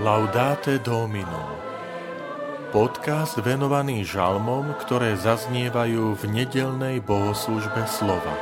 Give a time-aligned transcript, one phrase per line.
[0.00, 1.60] Laudate Domino
[2.72, 8.32] Podcast venovaný žalmom, ktoré zaznievajú v nedelnej bohoslužbe slova.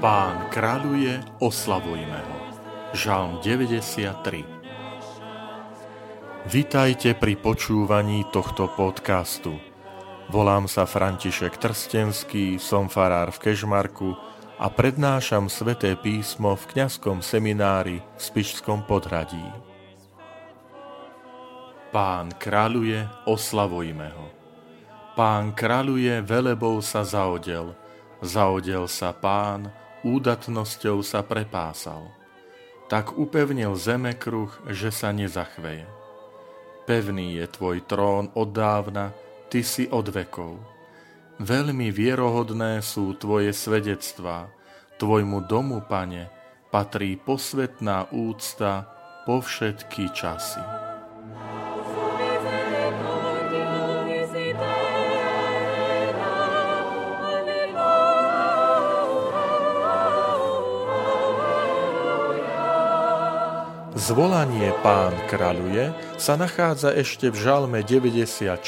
[0.00, 2.38] Pán kráľuje, oslavujme ho.
[2.96, 4.48] Žalm 93
[6.48, 9.60] Vitajte pri počúvaní tohto podcastu.
[10.32, 14.16] Volám sa František Trstenský, som farár v Kežmarku,
[14.54, 19.42] a prednášam sveté písmo v kňazskom seminári v Spišskom podhradí.
[21.90, 24.26] Pán kráľuje, oslavujme ho.
[25.14, 27.74] Pán kráľuje, velebou sa zaodel,
[28.18, 29.70] zaodel sa pán,
[30.02, 32.10] údatnosťou sa prepásal.
[32.90, 35.86] Tak upevnil zeme kruh, že sa nezachveje.
[36.84, 39.14] Pevný je tvoj trón od dávna,
[39.50, 40.73] ty si od vekov
[41.42, 44.54] Veľmi vierohodné sú Tvoje svedectvá.
[45.02, 46.30] Tvojmu domu, Pane,
[46.70, 48.86] patrí posvetná úcta
[49.26, 50.93] po všetky časy.
[64.04, 68.60] Zvolanie Pán kráľuje sa nachádza ešte v žalme 96,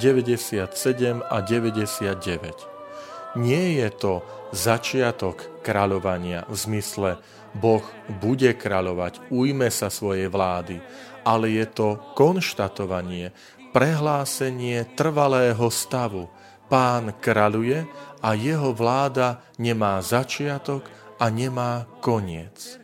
[0.00, 3.36] 97 a 99.
[3.36, 4.24] Nie je to
[4.56, 7.20] začiatok kráľovania v zmysle
[7.52, 7.84] Boh
[8.24, 10.80] bude kráľovať, ujme sa svojej vlády,
[11.20, 13.28] ale je to konštatovanie,
[13.76, 16.32] prehlásenie trvalého stavu.
[16.72, 17.84] Pán kráľuje
[18.24, 20.88] a jeho vláda nemá začiatok
[21.20, 22.81] a nemá koniec.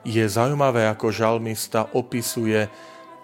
[0.00, 2.72] Je zaujímavé, ako žalmista opisuje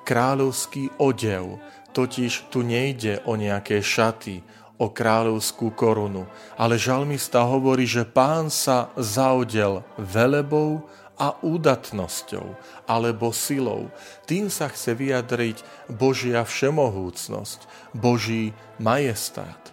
[0.05, 1.57] kráľovský odev,
[1.97, 4.45] totiž tu nejde o nejaké šaty,
[4.77, 6.29] o kráľovskú korunu,
[6.61, 10.85] ale žalmista hovorí, že pán sa zaodel velebou
[11.17, 12.45] a údatnosťou
[12.85, 13.89] alebo silou.
[14.29, 17.65] Tým sa chce vyjadriť Božia všemohúcnosť,
[17.97, 19.73] Boží majestát.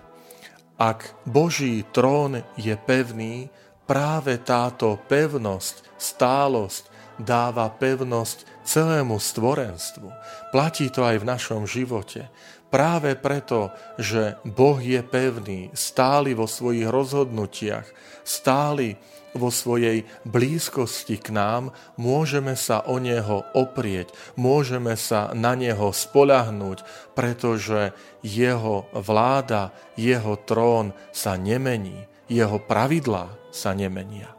[0.80, 3.52] Ak Boží trón je pevný,
[3.84, 10.10] práve táto pevnosť, stálosť dáva pevnosť celému stvorenstvu.
[10.50, 12.32] Platí to aj v našom živote.
[12.74, 13.70] Práve preto,
[14.02, 17.86] že Boh je pevný, stály vo svojich rozhodnutiach,
[18.26, 18.98] stály
[19.34, 26.82] vo svojej blízkosti k nám, môžeme sa o Neho oprieť, môžeme sa na Neho spolahnúť,
[27.18, 34.34] pretože Jeho vláda, Jeho trón sa nemení, Jeho pravidlá sa nemenia.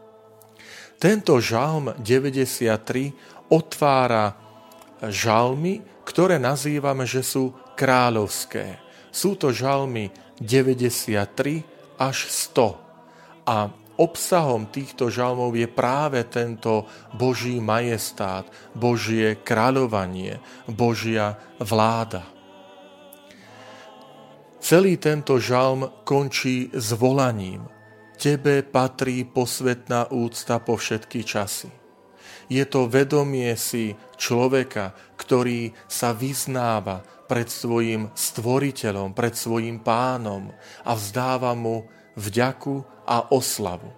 [0.95, 4.31] Tento žalm 93 otvára
[5.03, 8.79] žalmy, ktoré nazývame, že sú kráľovské.
[9.11, 12.17] Sú to žalmy 93 až
[12.55, 13.47] 100.
[13.47, 22.27] A obsahom týchto žalmov je práve tento Boží majestát, Božie kráľovanie, Božia vláda.
[24.59, 27.74] Celý tento žalm končí s volaním.
[28.15, 31.69] Tebe patrí posvetná úcta po všetky časy.
[32.45, 40.53] Je to vedomie si človeka, ktorý sa vyznáva pred svojim stvoriteľom, pred svojim pánom
[40.85, 43.89] a vzdáva mu vďaku a oslavu.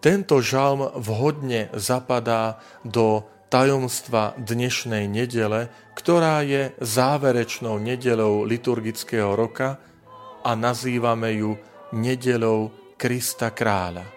[0.00, 9.80] Tento žalm vhodne zapadá do tajomstva dnešnej nedele, ktorá je záverečnou nedelou liturgického roka
[10.44, 11.56] a nazývame ju
[11.94, 14.08] nedelou Krista kráľa.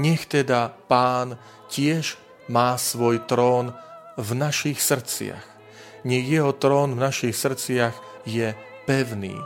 [0.00, 1.36] Nech teda pán
[1.68, 2.16] tiež
[2.48, 3.76] má svoj trón
[4.16, 5.44] v našich srdciach.
[6.08, 8.56] Nech jeho trón v našich srdciach je
[8.88, 9.36] pevný.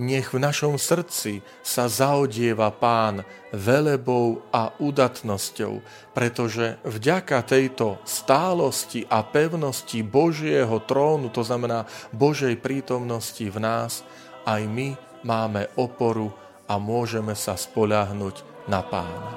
[0.00, 5.84] Nech v našom srdci sa zaodieva pán velebou a udatnosťou,
[6.16, 14.00] pretože vďaka tejto stálosti a pevnosti Božieho trónu, to znamená Božej prítomnosti v nás,
[14.48, 14.96] aj my
[15.28, 16.32] máme oporu
[16.72, 19.30] a môžeme sa spoľahnúť na Pána.